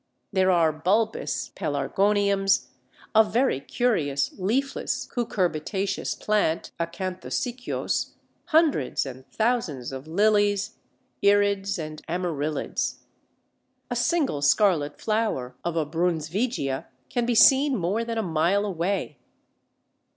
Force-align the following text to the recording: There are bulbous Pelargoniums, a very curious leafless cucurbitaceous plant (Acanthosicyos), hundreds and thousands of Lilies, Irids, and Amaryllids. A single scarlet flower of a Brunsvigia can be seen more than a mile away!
There 0.33 0.49
are 0.49 0.71
bulbous 0.73 1.51
Pelargoniums, 1.55 2.69
a 3.13 3.23
very 3.23 3.59
curious 3.59 4.33
leafless 4.39 5.05
cucurbitaceous 5.07 6.19
plant 6.19 6.71
(Acanthosicyos), 6.79 8.13
hundreds 8.45 9.05
and 9.05 9.29
thousands 9.31 9.91
of 9.91 10.07
Lilies, 10.07 10.71
Irids, 11.21 11.77
and 11.77 12.01
Amaryllids. 12.07 12.95
A 13.91 13.95
single 13.95 14.41
scarlet 14.41 14.99
flower 14.99 15.55
of 15.63 15.75
a 15.77 15.85
Brunsvigia 15.85 16.87
can 17.09 17.27
be 17.27 17.35
seen 17.35 17.75
more 17.77 18.03
than 18.03 18.17
a 18.17 18.23
mile 18.23 18.65
away! 18.65 19.19